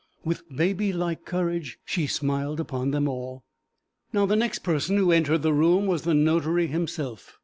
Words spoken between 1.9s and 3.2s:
smiled upon them